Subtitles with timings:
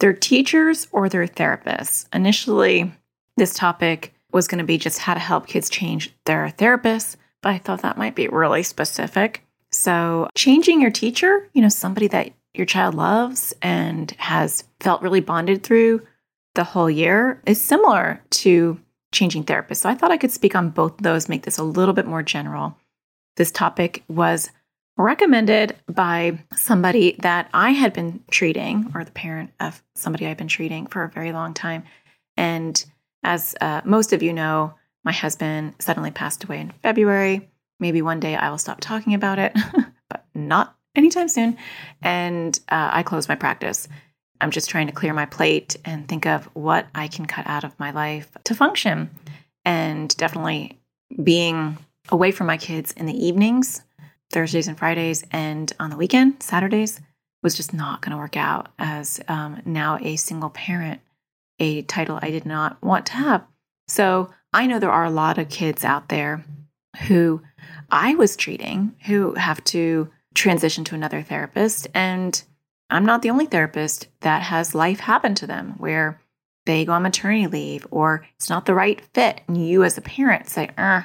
[0.00, 2.06] their teachers or their therapists.
[2.12, 2.92] Initially,
[3.36, 7.50] this topic was going to be just how to help kids change their therapists, but
[7.50, 9.44] I thought that might be really specific.
[9.70, 15.20] So, changing your teacher, you know, somebody that your child loves and has felt really
[15.20, 16.04] bonded through
[16.54, 18.80] the whole year, is similar to
[19.12, 19.76] changing therapists.
[19.76, 22.22] So, I thought I could speak on both those, make this a little bit more
[22.22, 22.76] general.
[23.36, 24.50] This topic was
[24.96, 30.48] recommended by somebody that I had been treating, or the parent of somebody I've been
[30.48, 31.84] treating for a very long time.
[32.36, 32.84] And
[33.22, 34.74] as uh, most of you know,
[35.04, 37.48] my husband suddenly passed away in February.
[37.78, 39.56] Maybe one day I will stop talking about it,
[40.08, 41.56] but not anytime soon.
[42.02, 43.88] And uh, I closed my practice.
[44.40, 47.64] I'm just trying to clear my plate and think of what I can cut out
[47.64, 49.10] of my life to function.
[49.64, 50.78] And definitely
[51.22, 53.82] being away from my kids in the evenings
[54.30, 57.00] Thursdays and Fridays and on the weekend, Saturdays,
[57.42, 61.00] was just not going to work out as um, now a single parent,
[61.58, 63.44] a title I did not want to have.
[63.88, 66.44] So I know there are a lot of kids out there
[67.08, 67.42] who
[67.90, 71.88] I was treating who have to transition to another therapist.
[71.94, 72.40] And
[72.88, 76.20] I'm not the only therapist that has life happen to them where
[76.66, 79.40] they go on maternity leave or it's not the right fit.
[79.48, 81.02] And you, as a parent, say, uh,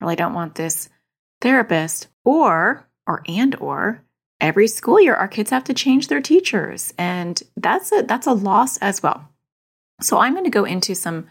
[0.00, 0.88] really don't want this
[1.40, 4.04] therapist or or and or
[4.38, 8.32] every school year our kids have to change their teachers and that's a that's a
[8.34, 9.30] loss as well.
[10.02, 11.26] So i'm going to go into some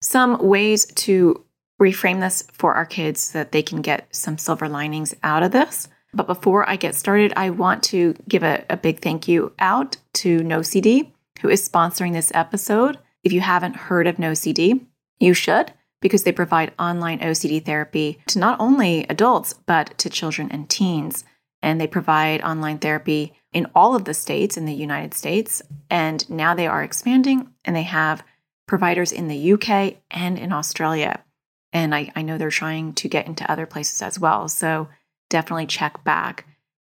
[0.00, 1.44] some ways to
[1.80, 5.52] reframe this for our kids so that they can get some silver linings out of
[5.52, 5.86] this.
[6.14, 9.98] But before i get started i want to give a, a big thank you out
[10.14, 12.98] to NoCD who is sponsoring this episode.
[13.22, 14.86] If you haven't heard of NoCD
[15.20, 20.48] you should because they provide online OCD therapy to not only adults, but to children
[20.50, 21.24] and teens.
[21.62, 25.62] And they provide online therapy in all of the states in the United States.
[25.90, 28.22] And now they are expanding and they have
[28.66, 31.24] providers in the UK and in Australia.
[31.72, 34.48] And I, I know they're trying to get into other places as well.
[34.48, 34.88] So
[35.28, 36.46] definitely check back.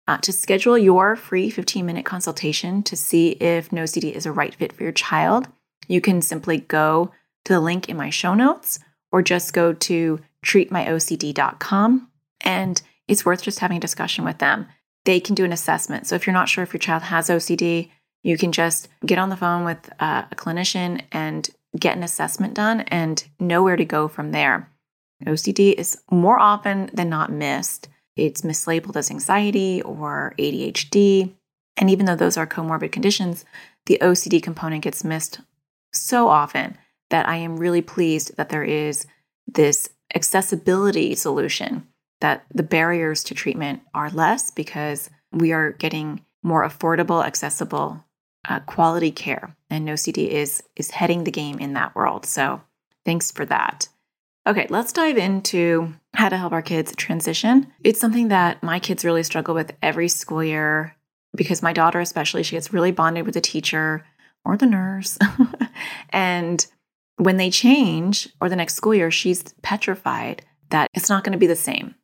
[0.09, 4.55] Uh, to schedule your free 15 minute consultation to see if NoCD is a right
[4.55, 5.47] fit for your child,
[5.87, 7.11] you can simply go
[7.43, 8.79] to the link in my show notes
[9.17, 12.07] or just go to treatmyocd.com
[12.41, 14.67] and it's worth just having a discussion with them.
[15.05, 16.05] They can do an assessment.
[16.05, 17.89] So if you're not sure if your child has OCD,
[18.21, 22.53] you can just get on the phone with uh, a clinician and get an assessment
[22.53, 24.69] done and know where to go from there.
[25.25, 27.89] OCD is more often than not missed.
[28.15, 31.33] It's mislabeled as anxiety or ADHD.
[31.75, 33.45] And even though those are comorbid conditions,
[33.87, 35.39] the OCD component gets missed
[35.91, 36.77] so often
[37.09, 39.05] that I am really pleased that there is
[39.47, 41.87] this accessibility solution,
[42.21, 48.03] that the barriers to treatment are less because we are getting more affordable, accessible,
[48.47, 49.55] uh, quality care.
[49.69, 52.25] And NoCD is, is heading the game in that world.
[52.25, 52.61] So
[53.05, 53.89] thanks for that.
[54.47, 57.67] Okay, let's dive into how to help our kids transition.
[57.83, 60.95] It's something that my kids really struggle with every school year
[61.35, 64.05] because my daughter, especially, she gets really bonded with the teacher
[64.45, 65.17] or the nurse.
[66.11, 66.65] and
[67.17, 71.39] when they change or the next school year, she's petrified that it's not going to
[71.39, 71.95] be the same.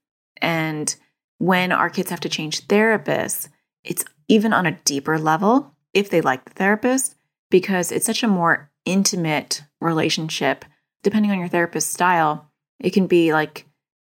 [0.41, 0.93] And
[1.37, 3.49] when our kids have to change therapists,
[3.83, 7.15] it's even on a deeper level if they like the therapist,
[7.51, 10.65] because it's such a more intimate relationship.
[11.03, 12.49] Depending on your therapist style,
[12.79, 13.67] it can be like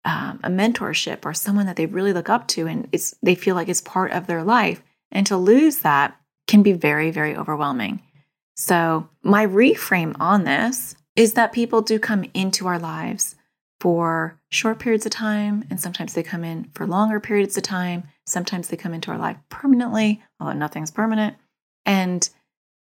[0.06, 3.56] um, a mentorship or someone that they really look up to and it's they feel
[3.56, 4.84] like it's part of their life.
[5.12, 6.16] And to lose that
[6.48, 8.02] can be very, very overwhelming.
[8.56, 13.36] So, my reframe on this is that people do come into our lives
[13.80, 18.04] for short periods of time, and sometimes they come in for longer periods of time.
[18.26, 21.36] Sometimes they come into our life permanently, although nothing's permanent.
[21.86, 22.30] And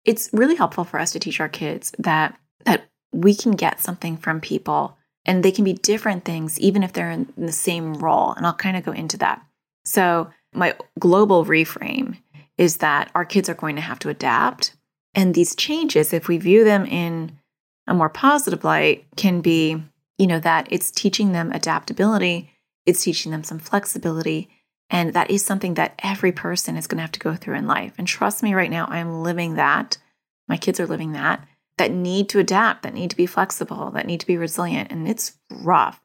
[0.05, 4.17] it's really helpful for us to teach our kids that that we can get something
[4.17, 8.33] from people and they can be different things even if they're in the same role.
[8.33, 9.43] And I'll kind of go into that.
[9.85, 12.17] So, my global reframe
[12.57, 14.73] is that our kids are going to have to adapt
[15.19, 17.41] and these changes, if we view them in
[17.89, 19.83] a more positive light, can be,
[20.17, 22.53] you know, that it's teaching them adaptability,
[22.87, 24.49] it's teaching them some flexibility.
[24.91, 27.67] And that is something that every person is going to have to go through in
[27.67, 27.95] life.
[27.99, 29.99] And trust me, right now, I'm living that
[30.47, 31.45] my kids are living that,
[31.79, 34.93] that need to adapt, that need to be flexible, that need to be resilient.
[34.93, 36.01] And it's rough.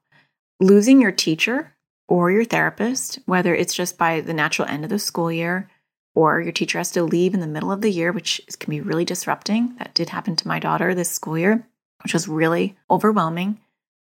[0.59, 1.75] Losing your teacher
[2.07, 5.69] or your therapist, whether it's just by the natural end of the school year
[6.15, 8.81] or your teacher has to leave in the middle of the year, which can be
[8.81, 9.75] really disrupting.
[9.77, 11.67] That did happen to my daughter this school year,
[12.03, 13.59] which was really overwhelming.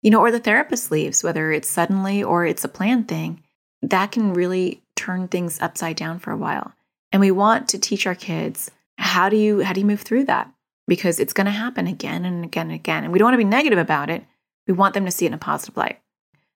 [0.03, 3.43] You know, or the therapist leaves, whether it's suddenly or it's a planned thing,
[3.81, 6.73] that can really turn things upside down for a while.
[7.13, 10.25] And we want to teach our kids how do you how do you move through
[10.25, 10.51] that?
[10.87, 13.05] Because it's going to happen again and again and again.
[13.05, 14.25] And we don't want to be negative about it.
[14.67, 16.01] We want them to see it in a positive light.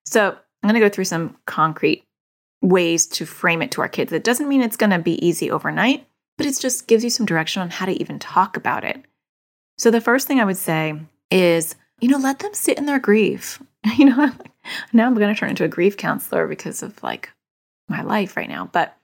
[0.05, 2.05] So, I'm going to go through some concrete
[2.63, 4.13] ways to frame it to our kids.
[4.13, 6.07] It doesn't mean it's going to be easy overnight,
[6.37, 9.05] but it just gives you some direction on how to even talk about it.
[9.77, 11.01] So the first thing I would say
[11.31, 13.63] is, you know, let them sit in their grief.
[13.97, 14.33] You know,
[14.93, 17.31] now I'm going to turn into a grief counselor because of like
[17.89, 18.95] my life right now, but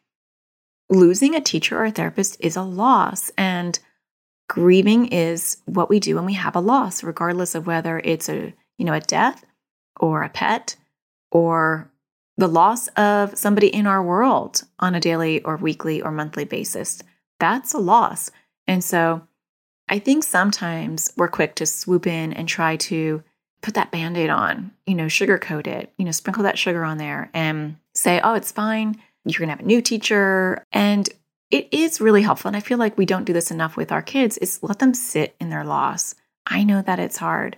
[0.90, 3.78] losing a teacher or a therapist is a loss and
[4.48, 8.52] grieving is what we do when we have a loss regardless of whether it's a,
[8.76, 9.44] you know, a death
[10.00, 10.76] or a pet
[11.30, 11.90] or
[12.36, 17.02] the loss of somebody in our world on a daily or weekly or monthly basis.
[17.38, 18.30] That's a loss.
[18.66, 19.26] And so
[19.88, 23.22] I think sometimes we're quick to swoop in and try to
[23.62, 26.98] put that band aid on, you know, sugarcoat it, you know, sprinkle that sugar on
[26.98, 28.96] there and say, oh, it's fine.
[29.24, 30.64] You're going to have a new teacher.
[30.72, 31.08] And
[31.50, 32.48] it is really helpful.
[32.48, 34.92] And I feel like we don't do this enough with our kids is let them
[34.92, 36.14] sit in their loss.
[36.46, 37.56] I know that it's hard.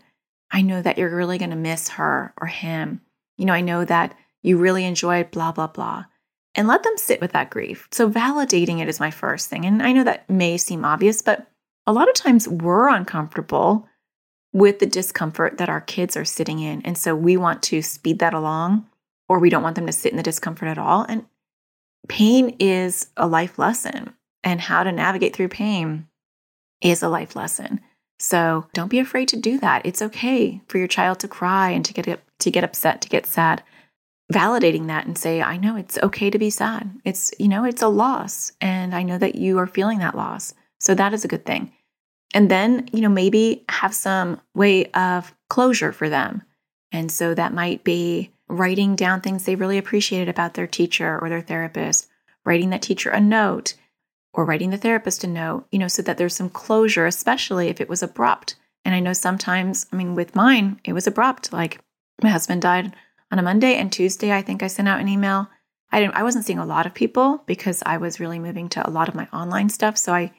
[0.50, 3.00] I know that you're really going to miss her or him.
[3.37, 6.04] You know, I know that you really enjoyed blah, blah, blah.
[6.54, 7.88] And let them sit with that grief.
[7.90, 9.66] So, validating it is my first thing.
[9.66, 11.46] And I know that may seem obvious, but
[11.87, 13.87] a lot of times we're uncomfortable
[14.52, 16.81] with the discomfort that our kids are sitting in.
[16.82, 18.87] And so we want to speed that along,
[19.28, 21.04] or we don't want them to sit in the discomfort at all.
[21.06, 21.26] And
[22.08, 26.08] pain is a life lesson, and how to navigate through pain
[26.81, 27.81] is a life lesson.
[28.19, 29.84] So don't be afraid to do that.
[29.84, 33.26] It's okay for your child to cry and to get to get upset, to get
[33.26, 33.62] sad
[34.32, 36.90] validating that and say, I know it's okay to be sad.
[37.05, 38.52] It's, you know, it's a loss.
[38.61, 40.55] And I know that you are feeling that loss.
[40.81, 41.73] So that is a good thing.
[42.34, 46.43] And then, you know, maybe have some way of closure for them.
[46.93, 51.29] And so that might be writing down things they really appreciated about their teacher or
[51.29, 52.08] their therapist,
[52.44, 53.75] writing that teacher a note,
[54.32, 57.81] or writing the therapist a note, you know, so that there's some closure, especially if
[57.81, 58.56] it was abrupt.
[58.84, 61.52] And I know sometimes, I mean, with mine, it was abrupt.
[61.52, 61.81] Like
[62.22, 62.94] my husband died
[63.31, 65.49] on a Monday and Tuesday, I think I sent out an email.
[65.90, 68.88] I didn't I wasn't seeing a lot of people because I was really moving to
[68.88, 69.96] a lot of my online stuff.
[69.96, 70.32] So I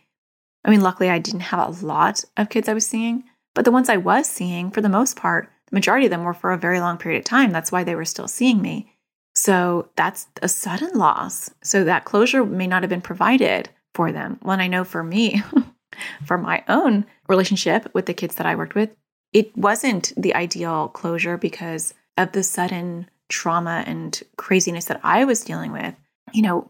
[0.66, 3.24] I mean, luckily I didn't have a lot of kids I was seeing,
[3.56, 6.34] but the ones I was seeing, for the most part, the majority of them were
[6.34, 7.51] for a very long period of time.
[7.51, 8.94] That's why they were still seeing me.
[9.33, 11.51] So that's a sudden loss.
[11.62, 14.40] So that closure may not have been provided for them.
[14.42, 15.44] When I know for me,
[16.25, 18.90] for my own relationship with the kids that I worked with,
[19.33, 25.44] it wasn't the ideal closure because of the sudden trauma and craziness that I was
[25.44, 25.96] dealing with,
[26.34, 26.68] you know,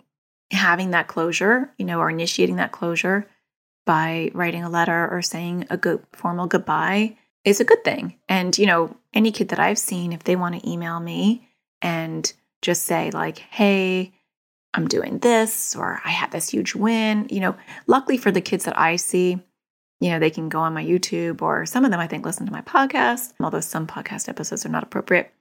[0.52, 3.28] having that closure, you know, or initiating that closure
[3.86, 8.18] by writing a letter or saying a good formal goodbye is a good thing.
[8.28, 11.48] And, you know, any kid that I've seen, if they want to email me
[11.82, 14.14] and just say, like, hey,
[14.74, 17.56] I'm doing this, or I had this huge win, you know,
[17.88, 19.40] luckily for the kids that I see,
[20.00, 22.46] you know, they can go on my YouTube or some of them I think listen
[22.46, 25.32] to my podcast, although some podcast episodes are not appropriate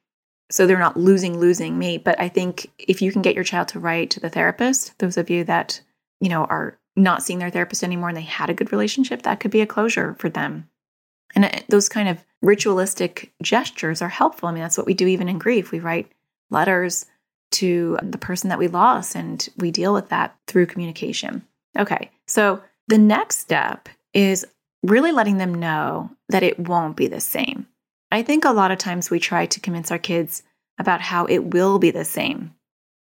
[0.50, 3.68] so they're not losing losing me but i think if you can get your child
[3.68, 5.80] to write to the therapist those of you that
[6.20, 9.38] you know are not seeing their therapist anymore and they had a good relationship that
[9.38, 10.68] could be a closure for them.
[11.34, 14.48] And uh, those kind of ritualistic gestures are helpful.
[14.48, 15.70] I mean that's what we do even in grief.
[15.70, 16.10] We write
[16.50, 17.06] letters
[17.52, 21.42] to the person that we lost and we deal with that through communication.
[21.78, 24.46] Okay so the next step is
[24.82, 27.66] really letting them know that it won't be the same
[28.10, 30.42] I think a lot of times we try to convince our kids
[30.78, 32.54] about how it will be the same.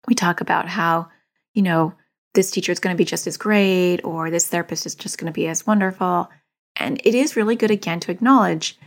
[0.06, 1.08] We talk about how,
[1.54, 1.94] you know,
[2.34, 5.26] this teacher is going to be just as great or this therapist is just going
[5.26, 6.28] to be as wonderful.
[6.76, 8.78] And it is really good, again, to acknowledge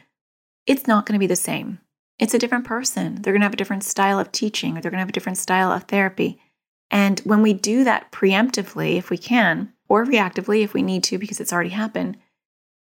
[0.65, 1.79] it's not going to be the same.
[2.17, 3.21] It's a different person.
[3.21, 5.13] They're going to have a different style of teaching or they're going to have a
[5.13, 6.39] different style of therapy.
[6.89, 11.17] And when we do that preemptively, if we can, or reactively if we need to
[11.17, 12.17] because it's already happened,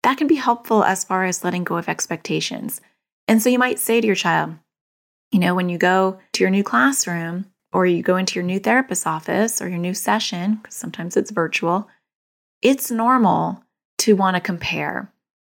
[0.03, 2.81] that can be helpful as far as letting go of expectations.
[3.29, 4.55] And so you might say to your child,
[5.31, 8.61] you know, when you go to your new classroom or you go into your new
[8.61, 11.89] therapist's office or your new session, because sometimes it's virtual,
[12.63, 13.63] it's normal
[13.99, 15.11] to want to compare.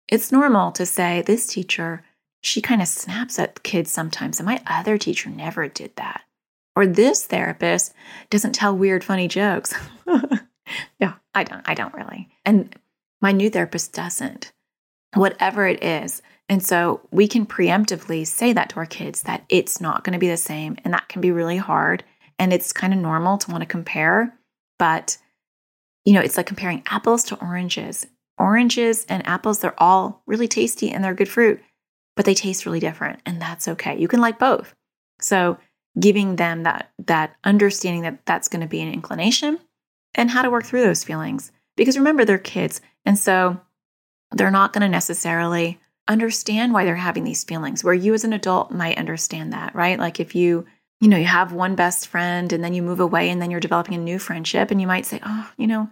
[0.08, 2.04] It's normal to say, this teacher,
[2.42, 6.22] she kind of snaps at kids sometimes, and my other teacher never did that.
[6.76, 7.92] Or this therapist
[8.30, 9.74] doesn't tell weird, funny jokes.
[10.98, 12.28] yeah, I don't, I don't really.
[12.44, 12.74] And
[13.20, 14.52] My new therapist doesn't.
[15.14, 16.22] Whatever it is.
[16.52, 20.18] And so we can preemptively say that to our kids that it's not going to
[20.18, 20.76] be the same.
[20.84, 22.04] And that can be really hard.
[22.38, 24.38] And it's kind of normal to want to compare.
[24.78, 25.16] But,
[26.04, 28.06] you know, it's like comparing apples to oranges.
[28.36, 31.58] Oranges and apples, they're all really tasty and they're good fruit,
[32.16, 33.20] but they taste really different.
[33.24, 33.98] And that's okay.
[33.98, 34.74] You can like both.
[35.22, 35.56] So
[35.98, 39.58] giving them that that understanding that that's going to be an inclination
[40.14, 43.58] and how to work through those feelings because remember they're kids and so
[44.32, 45.78] they're not going to necessarily
[46.12, 49.98] understand why they're having these feelings where you as an adult might understand that right
[49.98, 50.64] like if you
[51.00, 53.60] you know you have one best friend and then you move away and then you're
[53.60, 55.88] developing a new friendship and you might say oh you know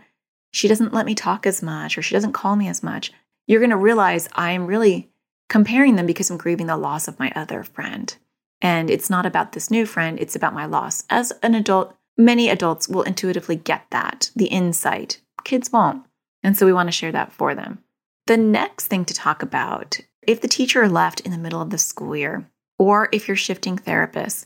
[0.53, 3.13] she doesn't let me talk as much or she doesn't call me as much
[3.47, 5.11] you're going to realize i'm really
[5.49, 8.17] comparing them because i'm grieving the loss of my other friend
[8.63, 11.05] and it's not about this new friend, it's about my loss.
[11.09, 15.21] As an adult, many adults will intuitively get that, the insight.
[15.45, 16.05] Kids won't.
[16.43, 17.83] And so we want to share that for them.
[18.27, 21.79] The next thing to talk about if the teacher left in the middle of the
[21.79, 22.49] school year,
[22.79, 24.45] or if you're shifting therapists,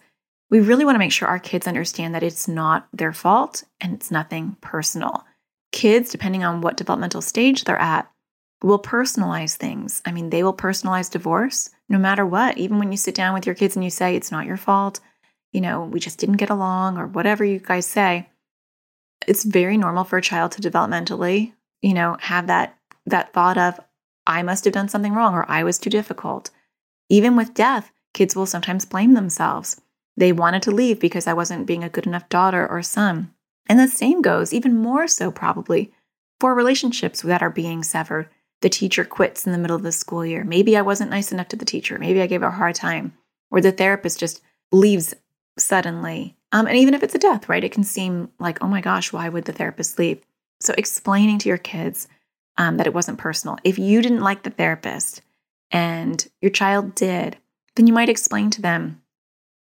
[0.51, 3.95] we really want to make sure our kids understand that it's not their fault and
[3.95, 5.25] it's nothing personal.
[5.73, 8.11] Kids, depending on what developmental stage they're at,
[8.63, 10.01] will personalize things.
[10.05, 12.57] I mean, they will personalize divorce no matter what.
[12.57, 15.01] Even when you sit down with your kids and you say, it's not your fault,
[15.53, 18.29] you know, we just didn't get along, or whatever you guys say,
[19.27, 21.53] it's very normal for a child to developmentally,
[21.83, 22.77] you know, have that
[23.07, 23.79] that thought of,
[24.27, 26.51] I must have done something wrong or I was too difficult.
[27.09, 29.81] Even with death, kids will sometimes blame themselves.
[30.17, 33.33] They wanted to leave because I wasn't being a good enough daughter or son.
[33.67, 35.93] And the same goes, even more so probably,
[36.41, 38.29] for relationships that are being severed
[38.65, 40.43] the teacher quits in the middle of the school year.
[40.43, 41.99] Maybe I wasn't nice enough to the teacher.
[41.99, 43.13] Maybe I gave her a hard time.
[43.51, 44.41] Or the therapist just
[44.73, 45.13] leaves
[45.59, 46.35] suddenly.
[46.51, 49.13] Um, and even if it's a death, right, it can seem like, oh my gosh,
[49.13, 50.25] why would the therapist leave?
[50.61, 52.09] So explaining to your kids
[52.57, 53.59] um, that it wasn't personal.
[53.65, 55.23] If you didn't like the therapist
[55.71, 57.37] and your child did,
[57.77, 59.03] then you might explain to them,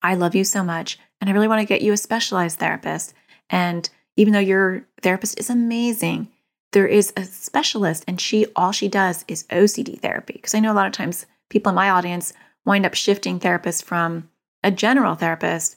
[0.02, 3.14] I love you so much, and I really want to get you a specialized therapist.
[3.50, 6.28] And even though your therapist is amazing,
[6.72, 10.72] there is a specialist and she all she does is OCD therapy because I know
[10.72, 12.32] a lot of times people in my audience
[12.64, 14.28] wind up shifting therapists from
[14.62, 15.76] a general therapist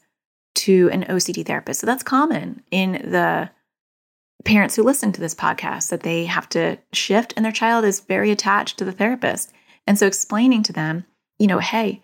[0.56, 1.80] to an OCD therapist.
[1.80, 3.50] So that's common in the
[4.46, 8.00] parents who listen to this podcast that they have to shift and their child is
[8.00, 9.52] very attached to the therapist.
[9.86, 11.06] And so explaining to them,
[11.38, 12.02] you know, hey,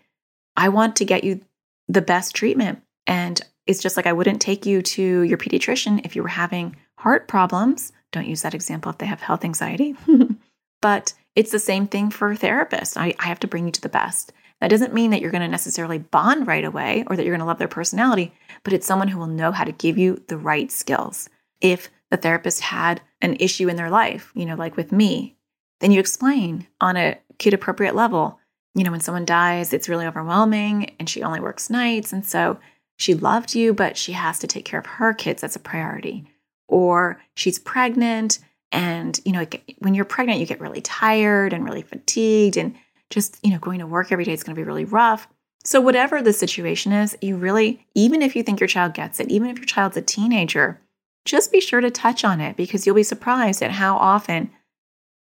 [0.58, 1.42] I want to get you
[1.88, 6.16] the best treatment and it's just like I wouldn't take you to your pediatrician if
[6.16, 9.96] you were having heart problems don't use that example if they have health anxiety.
[10.82, 12.98] but it's the same thing for therapists.
[12.98, 14.32] I, I have to bring you to the best.
[14.62, 17.42] That doesn't mean that you're going to necessarily bond right away or that you're going
[17.42, 20.38] to love their personality, but it's someone who will know how to give you the
[20.38, 21.30] right skills.
[21.60, 25.36] If the therapist had an issue in their life, you know, like with me,
[25.80, 28.40] then you explain on a kid appropriate level.
[28.74, 32.12] You know, when someone dies, it's really overwhelming and she only works nights.
[32.12, 32.60] And so
[32.98, 35.42] she loved you, but she has to take care of her kids.
[35.42, 36.28] That's a priority
[36.68, 38.40] or she's pregnant
[38.72, 39.46] and you know
[39.80, 42.76] when you're pregnant you get really tired and really fatigued and
[43.10, 45.28] just you know going to work every day is going to be really rough
[45.64, 49.30] so whatever the situation is you really even if you think your child gets it
[49.30, 50.80] even if your child's a teenager
[51.26, 54.52] just be sure to touch on it because you'll be surprised at how often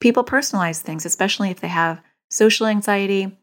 [0.01, 3.37] people personalize things especially if they have social anxiety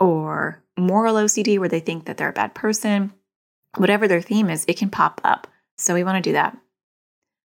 [0.00, 3.12] or moral OCD where they think that they're a bad person.
[3.76, 5.46] Whatever their theme is it can pop up.
[5.76, 6.56] So we want to do that.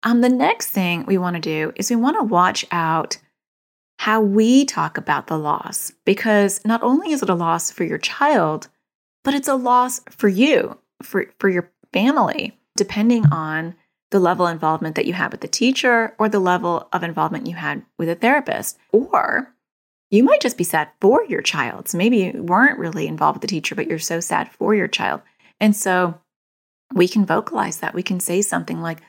[0.03, 3.17] Um, the next thing we want to do is we want to watch out
[3.99, 7.97] how we talk about the loss because not only is it a loss for your
[7.97, 8.67] child,
[9.23, 13.75] but it's a loss for you, for, for your family, depending on
[14.13, 17.47] the level of involvement that you had with the teacher or the level of involvement
[17.47, 18.77] you had with a therapist.
[18.91, 19.51] Or
[20.11, 21.89] you might just be sad for your child.
[21.89, 24.87] So maybe you weren't really involved with the teacher, but you're so sad for your
[24.87, 25.23] child.
[25.59, 26.21] And so
[26.93, 27.95] we can vocalize that.
[27.95, 28.99] We can say something like,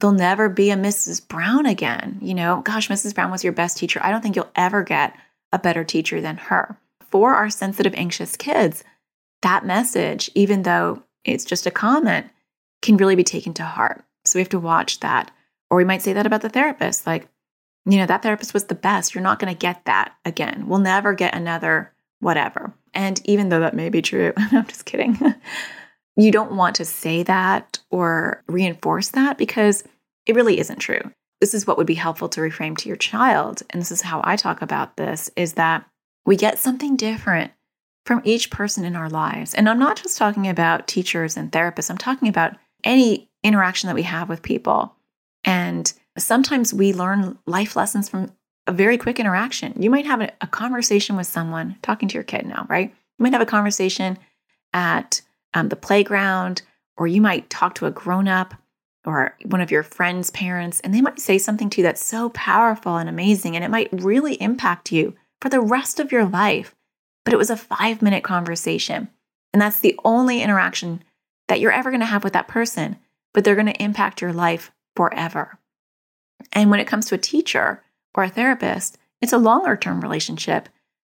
[0.00, 1.28] there'll never be a Mrs.
[1.28, 2.18] Brown again.
[2.22, 3.14] You know, gosh, Mrs.
[3.14, 4.00] Brown was your best teacher.
[4.02, 5.14] I don't think you'll ever get
[5.52, 6.78] a better teacher than her.
[7.10, 8.82] For our sensitive, anxious kids,
[9.42, 12.30] that message, even though it's just a comment,
[12.80, 14.02] can really be taken to heart.
[14.24, 15.30] So we have to watch that.
[15.70, 17.28] Or we might say that about the therapist like,
[17.86, 19.14] you know, that therapist was the best.
[19.14, 20.66] You're not going to get that again.
[20.66, 22.72] We'll never get another whatever.
[22.94, 25.18] And even though that may be true, I'm just kidding.
[26.16, 29.84] you don't want to say that or reinforce that because
[30.26, 31.12] it really isn't true.
[31.40, 33.62] This is what would be helpful to reframe to your child.
[33.70, 35.84] And this is how I talk about this is that
[36.24, 37.52] we get something different
[38.06, 39.54] from each person in our lives.
[39.54, 43.96] And I'm not just talking about teachers and therapists, I'm talking about any interaction that
[43.96, 44.94] we have with people.
[45.44, 48.32] And sometimes we learn life lessons from
[48.66, 49.74] a very quick interaction.
[49.80, 52.88] You might have a, a, conversation with someone talking to your kid now, right?
[53.18, 54.18] You might have a conversation
[54.72, 55.20] at
[55.52, 56.62] um, the playground,
[56.96, 58.54] or you might talk to a grown up
[59.04, 62.30] or one of your friends' parents, and they might say something to you that's so
[62.30, 66.74] powerful and amazing, and it might really impact you for the rest of your life.
[67.24, 69.08] But it was a five minute conversation.
[69.52, 71.04] And that's the only interaction
[71.48, 72.96] that you're ever going to have with that person,
[73.32, 75.58] but they're going to impact your life forever.
[76.52, 77.82] And when it comes to a teacher
[78.14, 80.68] or a therapist, it's a longer term relationship,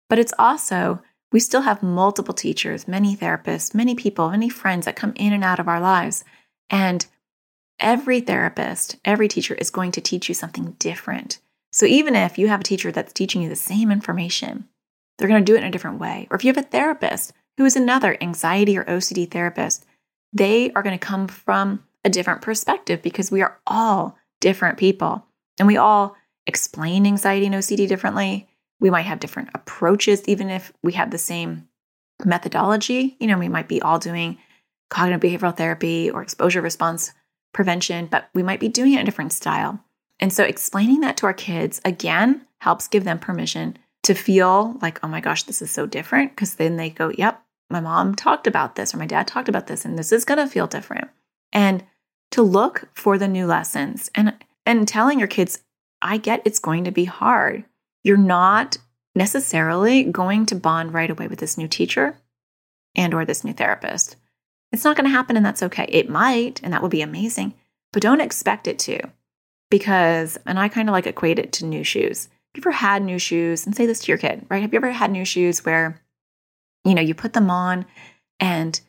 [0.08, 4.96] but it's also, we still have multiple teachers, many therapists, many people, many friends that
[4.96, 6.24] come in and out of our lives.
[6.70, 7.06] And
[7.80, 11.40] every therapist, every teacher is going to teach you something different.
[11.72, 14.68] So even if you have a teacher that's teaching you the same information,
[15.18, 16.28] they're going to do it in a different way.
[16.30, 19.84] Or if you have a therapist who is another anxiety or OCD therapist,
[20.34, 25.24] they are going to come from a different perspective because we are all different people
[25.58, 28.48] and we all explain anxiety and OCD differently.
[28.80, 31.68] We might have different approaches, even if we have the same
[32.24, 33.16] methodology.
[33.20, 34.36] You know, we might be all doing
[34.90, 37.12] cognitive behavioral therapy or exposure response
[37.52, 39.82] prevention, but we might be doing it in a different style.
[40.20, 45.02] And so explaining that to our kids again helps give them permission to feel like,
[45.02, 46.32] oh my gosh, this is so different.
[46.32, 49.66] Because then they go, yep, my mom talked about this or my dad talked about
[49.66, 51.10] this, and this is going to feel different.
[51.52, 51.84] And
[52.30, 54.34] to look for the new lessons and
[54.66, 55.60] and telling your kids,
[56.02, 57.64] I get it's going to be hard.
[58.02, 58.78] You're not
[59.14, 62.18] necessarily going to bond right away with this new teacher
[62.96, 64.16] and or this new therapist.
[64.72, 65.86] It's not going to happen and that's okay.
[65.88, 67.54] It might and that would be amazing,
[67.92, 69.00] but don't expect it to.
[69.70, 72.24] Because and I kind of like equate it to new shoes.
[72.24, 74.62] Have you ever had new shoes and say this to your kid, right?
[74.62, 76.00] Have you ever had new shoes where
[76.84, 77.86] you know, you put them on
[78.40, 78.80] and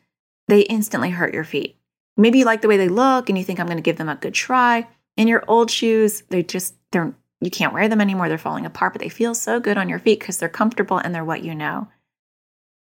[0.48, 1.76] they instantly hurt your feet.
[2.16, 4.08] Maybe you like the way they look and you think I'm going to give them
[4.08, 4.86] a good try.
[5.16, 8.28] In your old shoes, they just they're you can't wear them anymore.
[8.28, 11.14] They're falling apart, but they feel so good on your feet because they're comfortable and
[11.14, 11.88] they're what you know.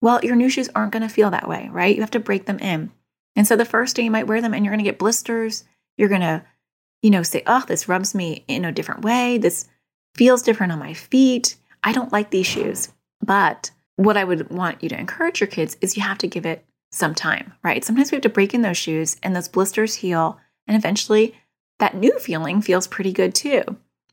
[0.01, 1.95] Well, your new shoes aren't going to feel that way, right?
[1.95, 2.91] You have to break them in.
[3.35, 5.65] And so the first day you might wear them and you're going to get blisters.
[5.97, 6.43] You're going to,
[7.01, 9.37] you know, say, oh, this rubs me in a different way.
[9.37, 9.67] This
[10.15, 11.55] feels different on my feet.
[11.83, 12.89] I don't like these shoes.
[13.23, 16.45] But what I would want you to encourage your kids is you have to give
[16.45, 17.83] it some time, right?
[17.83, 20.39] Sometimes we have to break in those shoes and those blisters heal.
[20.67, 21.35] And eventually
[21.79, 23.61] that new feeling feels pretty good too.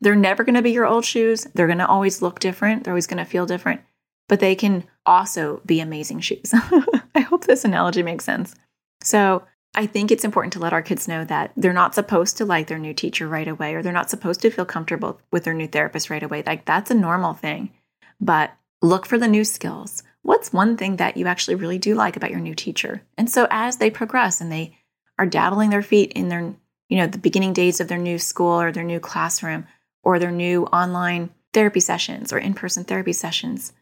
[0.01, 1.46] They're never going to be your old shoes.
[1.55, 2.83] They're going to always look different.
[2.83, 3.81] They're always going to feel different,
[4.29, 6.53] but they can also be amazing shoes.
[7.14, 8.57] I hope this analogy makes sense.
[9.03, 9.44] So,
[9.79, 12.66] I think it's important to let our kids know that they're not supposed to like
[12.66, 15.68] their new teacher right away, or they're not supposed to feel comfortable with their new
[15.68, 16.42] therapist right away.
[16.46, 17.72] Like, that's a normal thing.
[18.18, 20.03] But Look for the new skills.
[20.23, 23.03] What's one thing that you actually really do like about your new teacher?
[23.17, 24.77] And so as they progress and they
[25.19, 26.55] are dabbling their feet in their,
[26.89, 29.67] you know, the beginning days of their new school or their new classroom
[30.03, 33.73] or their new online therapy sessions or in-person therapy sessions,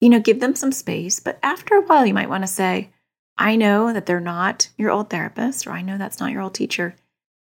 [0.00, 2.90] you know, give them some space, but after a while you might want to say,
[3.38, 6.54] I know that they're not your old therapist or I know that's not your old
[6.54, 6.94] teacher,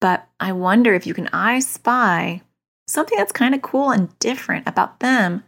[0.02, 2.42] but I wonder if you can I spy
[2.88, 5.44] something that's kind of cool and different about them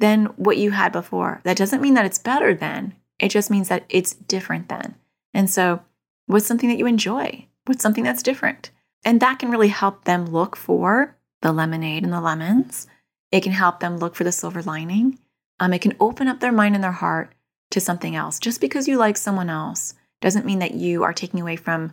[0.00, 1.40] than what you had before.
[1.44, 4.96] That doesn't mean that it's better than, it just means that it's different than.
[5.32, 5.82] And so,
[6.26, 7.46] what's something that you enjoy?
[7.66, 8.70] What's something that's different?
[9.04, 12.86] And that can really help them look for the lemonade and the lemons.
[13.30, 15.18] It can help them look for the silver lining.
[15.60, 17.32] Um, it can open up their mind and their heart
[17.70, 18.38] to something else.
[18.38, 21.92] Just because you like someone else doesn't mean that you are taking away from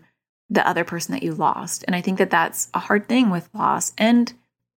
[0.50, 1.84] the other person that you lost.
[1.86, 4.34] And I think that that's a hard thing with loss and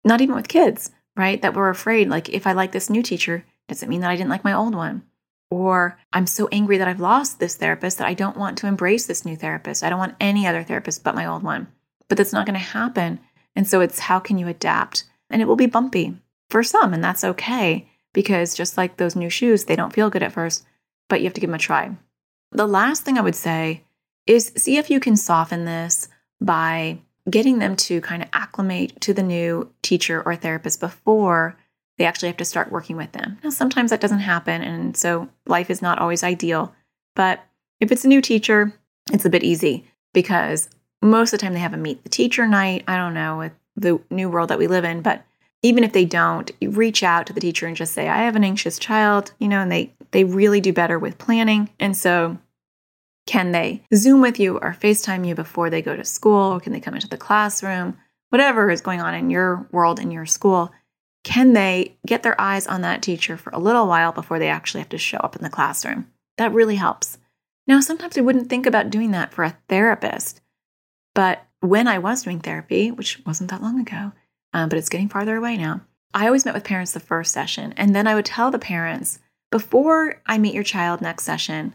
[0.04, 1.42] not even with kids right?
[1.42, 4.16] That we're afraid, like, if I like this new teacher, does it mean that I
[4.16, 5.02] didn't like my old one?
[5.50, 9.06] Or I'm so angry that I've lost this therapist that I don't want to embrace
[9.06, 9.82] this new therapist.
[9.82, 11.68] I don't want any other therapist but my old one.
[12.08, 13.20] But that's not going to happen.
[13.56, 15.04] And so it's how can you adapt?
[15.28, 16.16] And it will be bumpy
[16.48, 20.22] for some, and that's okay because just like those new shoes, they don't feel good
[20.22, 20.64] at first,
[21.08, 21.96] but you have to give them a try.
[22.52, 23.84] The last thing I would say
[24.26, 26.08] is see if you can soften this
[26.40, 26.98] by
[27.30, 31.56] getting them to kind of acclimate to the new teacher or therapist before
[31.98, 33.38] they actually have to start working with them.
[33.42, 36.74] Now, sometimes that doesn't happen, and so life is not always ideal.
[37.16, 37.40] But
[37.80, 38.72] if it's a new teacher,
[39.12, 40.68] it's a bit easy because
[41.02, 42.84] most of the time they have a meet the teacher night.
[42.86, 45.24] I don't know with the new world that we live in, but
[45.62, 48.44] even if they don't, reach out to the teacher and just say, I have an
[48.44, 51.68] anxious child, you know, and they they really do better with planning.
[51.78, 52.38] And so
[53.28, 56.54] can they Zoom with you or FaceTime you before they go to school?
[56.54, 57.98] Or can they come into the classroom?
[58.30, 60.72] Whatever is going on in your world, in your school,
[61.24, 64.80] can they get their eyes on that teacher for a little while before they actually
[64.80, 66.10] have to show up in the classroom?
[66.38, 67.18] That really helps.
[67.66, 70.40] Now, sometimes I wouldn't think about doing that for a therapist,
[71.14, 74.12] but when I was doing therapy, which wasn't that long ago,
[74.54, 75.82] um, but it's getting farther away now,
[76.14, 79.18] I always met with parents the first session, and then I would tell the parents
[79.50, 81.74] before I meet your child next session,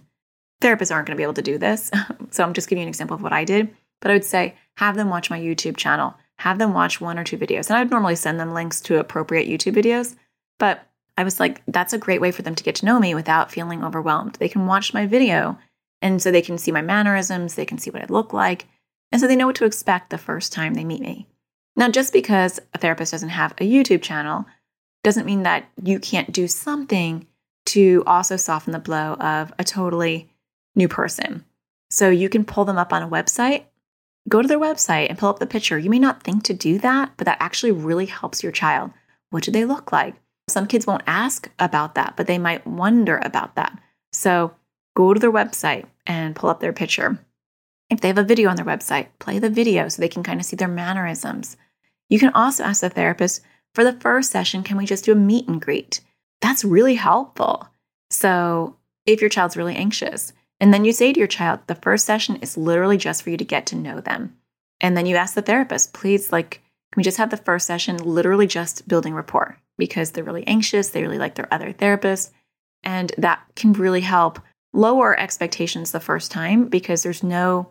[0.64, 1.92] therapists aren't going to be able to do this.
[2.32, 3.76] so I'm just giving you an example of what I did.
[4.02, 7.24] But I would say, have them watch my YouTube channel, have them watch one or
[7.24, 7.70] two videos.
[7.70, 10.16] And I would normally send them links to appropriate YouTube videos.
[10.60, 10.86] But
[11.18, 13.52] I was like, that's a great way for them to get to know me without
[13.52, 14.36] feeling overwhelmed.
[14.36, 15.58] They can watch my video
[16.02, 18.66] and so they can see my mannerisms, they can see what I look like.
[19.12, 21.28] And so they know what to expect the first time they meet me.
[21.76, 24.46] Now, just because a therapist doesn't have a YouTube channel
[25.04, 27.26] doesn't mean that you can't do something
[27.68, 30.30] to also soften the blow of a totally
[30.76, 31.46] new person.
[31.90, 33.66] So you can pull them up on a website,
[34.28, 35.78] go to their website and pull up the picture.
[35.78, 38.92] You may not think to do that, but that actually really helps your child.
[39.30, 40.16] What do they look like?
[40.50, 43.80] Some kids won't ask about that, but they might wonder about that.
[44.12, 44.54] So
[44.96, 47.20] go to their website and pull up their picture.
[47.90, 50.40] If they have a video on their website, play the video so they can kind
[50.40, 51.58] of see their mannerisms.
[52.10, 53.42] You can also ask the therapist
[53.76, 56.02] for the first session, can we just do a meet and greet?
[56.42, 57.68] That's really helpful.
[58.10, 62.06] So if your child's really anxious, and then you say to your child, the first
[62.06, 64.38] session is literally just for you to get to know them.
[64.80, 66.62] And then you ask the therapist, please, like,
[66.94, 69.58] can we just have the first session literally just building rapport?
[69.78, 72.32] Because they're really anxious, they really like their other therapist.
[72.82, 74.40] And that can really help
[74.72, 77.70] lower expectations the first time because there's no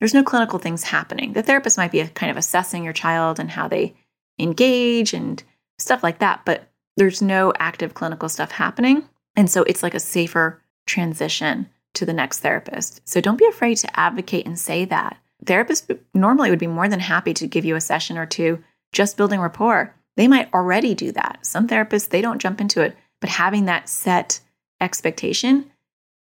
[0.00, 1.34] there's no clinical things happening.
[1.34, 3.94] The therapist might be kind of assessing your child and how they
[4.40, 5.40] engage and
[5.78, 9.08] stuff like that, but there's no active clinical stuff happening.
[9.36, 13.00] And so it's like a safer transition to the next therapist.
[13.08, 15.16] So don't be afraid to advocate and say that.
[15.44, 19.16] Therapists normally would be more than happy to give you a session or two just
[19.16, 19.94] building rapport.
[20.16, 21.38] They might already do that.
[21.42, 24.40] Some therapists, they don't jump into it, but having that set
[24.80, 25.70] expectation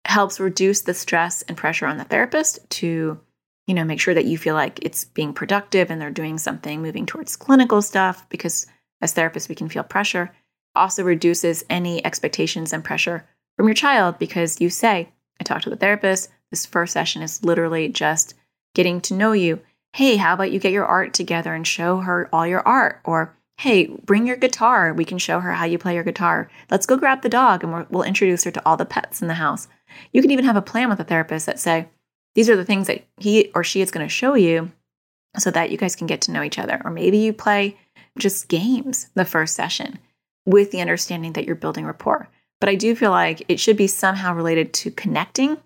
[0.05, 3.19] helps reduce the stress and pressure on the therapist to
[3.67, 6.81] you know make sure that you feel like it's being productive and they're doing something
[6.81, 8.65] moving towards clinical stuff because
[9.01, 10.31] as therapists we can feel pressure
[10.75, 15.69] also reduces any expectations and pressure from your child because you say i talked to
[15.69, 16.29] the therapist.
[16.51, 18.33] This first session is literally just
[18.75, 19.59] getting to know you.
[19.93, 22.99] Hey how about you get your art together and show her all your art?
[23.03, 24.93] Or hey bring your guitar.
[24.93, 26.49] We can show her how you play your guitar.
[26.69, 29.35] Let's go grab the dog and we'll introduce her to all the pets in the
[29.35, 29.67] house.
[30.11, 31.87] You can even have a plan with a therapist that say,
[32.35, 34.71] these are the things that he or she is going to show you
[35.37, 36.81] so that you guys can get to know each other.
[36.83, 37.77] Or maybe you play
[38.17, 39.99] just games the first session
[40.45, 42.29] with the understanding that you're building rapport.
[42.59, 45.57] But I do feel like it should be somehow related to connecting.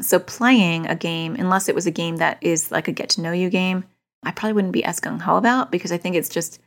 [0.00, 3.20] So, playing a game, unless it was a game that is like a get to
[3.20, 3.84] know you game,
[4.24, 6.58] I probably wouldn't be as gung ho about because I think it's just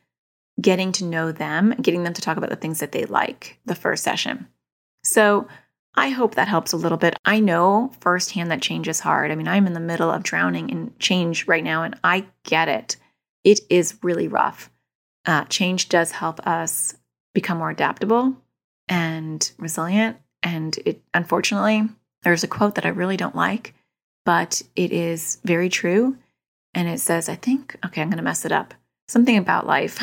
[0.62, 3.76] getting to know them, getting them to talk about the things that they like the
[3.76, 4.48] first session.
[5.04, 5.48] So,
[5.96, 7.18] I hope that helps a little bit.
[7.26, 9.32] I know firsthand that change is hard.
[9.32, 12.70] I mean, I'm in the middle of drowning in change right now, and I get
[12.70, 12.98] it.
[13.44, 14.72] It is really rough.
[15.26, 16.96] Uh, change does help us
[17.34, 18.38] become more adaptable
[18.90, 20.18] and resilient.
[20.44, 21.84] And it, unfortunately,
[22.24, 23.74] there's a quote that I really don't like,
[24.26, 26.18] but it is very true.
[26.74, 28.74] And it says, I think, okay, I'm going to mess it up.
[29.08, 30.02] Something about life.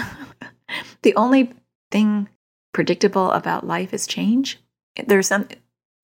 [1.03, 1.53] the only
[1.90, 2.29] thing
[2.73, 4.59] predictable about life is change.
[5.07, 5.49] There's some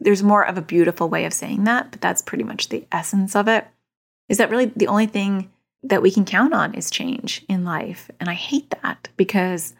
[0.00, 3.36] there's more of a beautiful way of saying that, but that's pretty much the essence
[3.36, 3.66] of it.
[4.28, 5.50] Is that really the only thing
[5.82, 8.10] that we can count on is change in life?
[8.18, 9.74] And I hate that because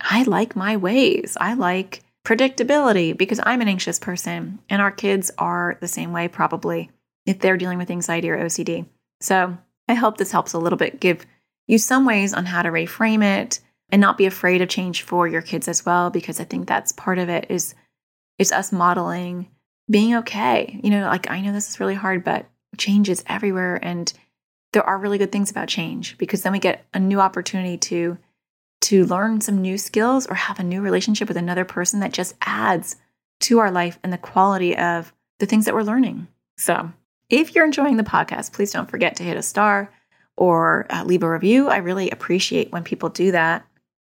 [0.00, 1.36] I like my ways.
[1.40, 6.28] I like predictability because I'm an anxious person, and our kids are the same way,
[6.28, 6.90] probably,
[7.26, 8.86] if they're dealing with anxiety or OCD.
[9.20, 9.56] So
[9.88, 11.26] I hope this helps a little bit, give
[11.66, 13.60] you some ways on how to reframe it
[13.90, 16.92] and not be afraid of change for your kids as well, because I think that's
[16.92, 17.74] part of it is
[18.38, 19.50] it's us modeling
[19.90, 20.80] being okay.
[20.82, 22.46] You know, like I know this is really hard, but
[22.78, 23.78] change is everywhere.
[23.82, 24.12] And
[24.72, 28.18] there are really good things about change because then we get a new opportunity to
[28.84, 32.34] to learn some new skills or have a new relationship with another person that just
[32.42, 32.96] adds
[33.40, 36.28] to our life and the quality of the things that we're learning.
[36.58, 36.92] So,
[37.30, 39.90] if you're enjoying the podcast, please don't forget to hit a star
[40.36, 41.68] or uh, leave a review.
[41.68, 43.66] I really appreciate when people do that.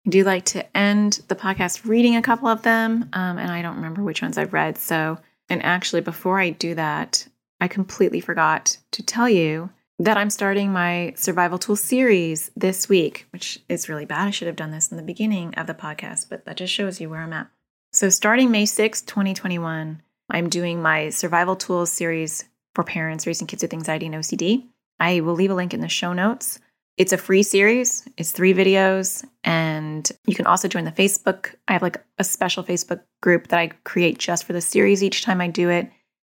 [0.04, 3.62] I do like to end the podcast reading a couple of them, um, and I
[3.62, 4.78] don't remember which ones I've read.
[4.78, 7.26] So, and actually, before I do that,
[7.60, 13.26] I completely forgot to tell you that I'm starting my survival tool series this week,
[13.30, 14.28] which is really bad.
[14.28, 17.00] I should have done this in the beginning of the podcast, but that just shows
[17.00, 17.48] you where I'm at.
[17.92, 23.62] So, starting May 6, 2021, I'm doing my survival tools series for parents raising kids
[23.62, 24.66] with anxiety and OCD.
[25.00, 26.58] I will leave a link in the show notes.
[26.98, 31.54] It's a free series, it's three videos, and you can also join the Facebook.
[31.68, 35.22] I have like a special Facebook group that I create just for the series each
[35.22, 35.90] time I do it.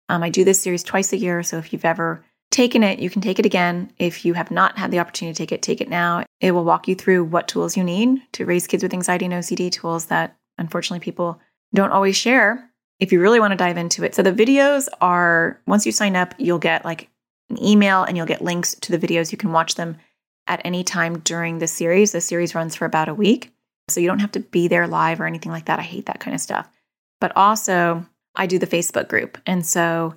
[0.10, 1.43] Um, I do this series twice a year.
[1.43, 3.92] So if you've ever taken it, you can take it again.
[4.00, 6.26] If you have not had the opportunity to take it, take it now.
[6.40, 9.34] It will walk you through what tools you need to raise kids with anxiety and
[9.34, 11.40] OCD, tools that unfortunately people
[11.74, 14.16] don't always share if you really want to dive into it.
[14.16, 17.10] So the videos are, once you sign up, you'll get like
[17.50, 19.32] an email and you'll get links to the videos.
[19.32, 19.98] You can watch them
[20.48, 22.12] at any time during the series.
[22.12, 23.54] The series runs for about a week.
[23.88, 25.80] So you don't have to be there live or anything like that.
[25.80, 26.70] I hate that kind of stuff.
[27.22, 29.38] But also, I do the Facebook group.
[29.46, 30.16] And so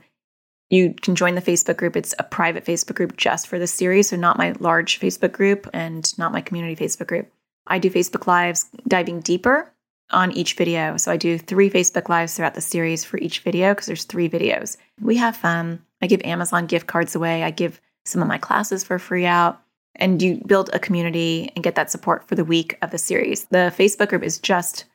[0.73, 1.97] you can join the Facebook group.
[1.97, 5.69] It's a private Facebook group just for the series, so not my large Facebook group
[5.75, 7.31] and not my community Facebook group.
[7.67, 9.71] I do Facebook Lives diving deeper
[10.13, 10.97] on each video.
[10.97, 14.31] So I do three Facebook Lives throughout the series for each video because there's three
[14.31, 14.79] videos.
[14.99, 15.85] We have fun.
[16.01, 17.43] I give Amazon gift cards away.
[17.43, 19.61] I give some of my classes for free out.
[19.97, 23.45] And you build a community and get that support for the week of the series.
[23.51, 24.87] The Facebook group is just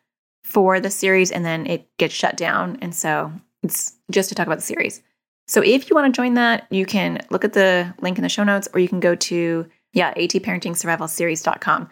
[0.43, 2.79] for the series and then it gets shut down.
[2.81, 5.03] And so it's just to talk about the series.
[5.47, 8.29] So if you want to join that, you can look at the link in the
[8.29, 11.89] show notes or you can go to, yeah, atparentingsurvivalseries.com.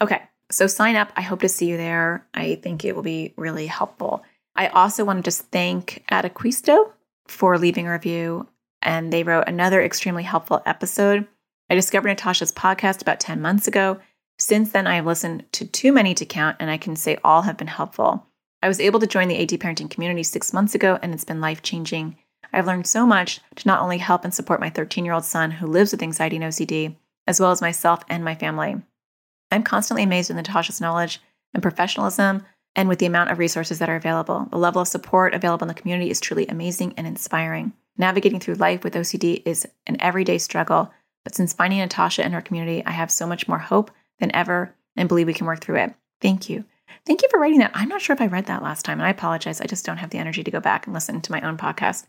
[0.00, 1.12] Okay, so sign up.
[1.16, 2.26] I hope to see you there.
[2.32, 4.22] I think it will be really helpful.
[4.54, 6.92] I also want to just thank Adequisto
[7.26, 8.48] for leaving a review,
[8.82, 11.26] and they wrote another extremely helpful episode.
[11.70, 13.98] I discovered Natasha's podcast about 10 months ago.
[14.38, 17.42] Since then, I have listened to too many to count, and I can say all
[17.42, 18.26] have been helpful.
[18.62, 21.40] I was able to join the AT parenting community six months ago, and it's been
[21.40, 22.16] life changing.
[22.52, 25.52] I've learned so much to not only help and support my 13 year old son
[25.52, 28.76] who lives with anxiety and OCD, as well as myself and my family.
[29.50, 31.20] I'm constantly amazed with Natasha's knowledge
[31.54, 34.48] and professionalism and with the amount of resources that are available.
[34.50, 37.72] The level of support available in the community is truly amazing and inspiring.
[37.98, 40.90] Navigating through life with OCD is an everyday struggle,
[41.24, 44.74] but since finding Natasha and her community, I have so much more hope than ever
[44.96, 45.94] and believe we can work through it.
[46.20, 46.64] Thank you.
[47.04, 47.72] Thank you for writing that.
[47.74, 49.60] I'm not sure if I read that last time, and I apologize.
[49.60, 52.04] I just don't have the energy to go back and listen to my own podcast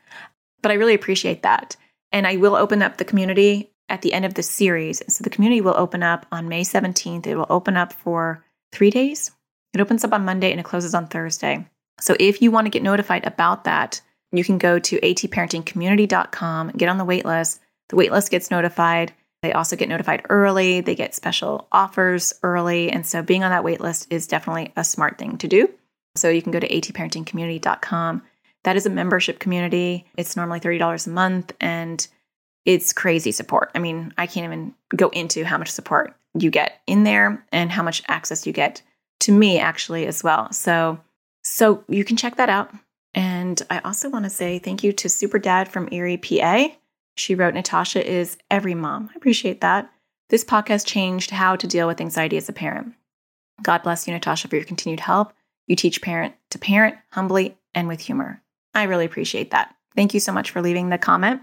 [0.63, 1.75] but I really appreciate that.
[2.12, 5.03] And I will open up the community at the end of the series.
[5.13, 7.27] So the community will open up on May 17th.
[7.27, 9.29] It will open up for three days.
[9.73, 11.67] It opens up on Monday and it closes on Thursday.
[11.99, 14.01] So if you want to get notified about that,
[14.32, 17.60] you can go to atparentingcommunity.com, get on the waitlist.
[17.89, 19.13] The waitlist gets notified.
[19.43, 20.82] They also get notified early.
[20.82, 22.91] They get special offers early.
[22.91, 25.69] And so being on that waitlist is definitely a smart thing to do.
[26.15, 28.23] So you can go to atparentingcommunity.com
[28.63, 30.06] that is a membership community.
[30.17, 32.06] It's normally $30 a month and
[32.65, 33.71] it's crazy support.
[33.75, 37.71] I mean, I can't even go into how much support you get in there and
[37.71, 38.82] how much access you get
[39.21, 40.51] to me actually as well.
[40.51, 40.99] So
[41.45, 42.73] so you can check that out.
[43.13, 46.69] And I also want to say thank you to Super Dad from Erie, PA.
[47.15, 49.10] She wrote Natasha is every mom.
[49.13, 49.89] I appreciate that.
[50.30, 52.93] This podcast changed how to deal with anxiety as a parent.
[53.62, 55.34] God bless you, Natasha, for your continued help.
[55.67, 58.41] You teach parent to parent humbly and with humor.
[58.73, 59.76] I really appreciate that.
[59.95, 61.41] Thank you so much for leaving the comment.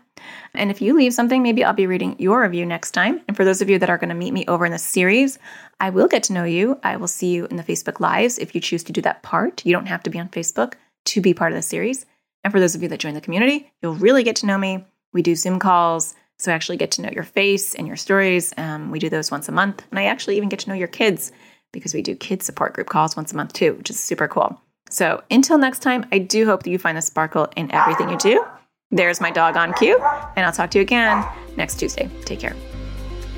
[0.55, 3.21] And if you leave something, maybe I'll be reading your review next time.
[3.29, 5.39] And for those of you that are going to meet me over in the series,
[5.79, 6.81] I will get to know you.
[6.83, 9.65] I will see you in the Facebook Lives if you choose to do that part.
[9.65, 10.75] You don't have to be on Facebook
[11.07, 12.07] to be part of the series.
[12.43, 14.85] And for those of you that join the community, you'll really get to know me.
[15.13, 18.55] We do Zoom calls, so I actually get to know your face and your stories.
[18.57, 19.83] Um, we do those once a month.
[19.91, 21.33] And I actually even get to know your kids
[21.73, 24.61] because we do kids support group calls once a month too, which is super cool.
[24.91, 28.19] So until next time, I do hope that you find the sparkle in everything you
[28.19, 28.45] do.
[28.91, 29.97] There's my dog on cue,
[30.37, 31.25] and I'll talk to you again
[31.57, 32.11] next Tuesday.
[32.25, 32.57] Take care.